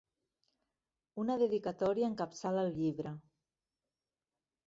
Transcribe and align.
Una 1.23 1.35
dedicatòria 1.41 2.09
encapçala 2.13 2.63
el 2.69 2.73
llibre. 2.79 3.11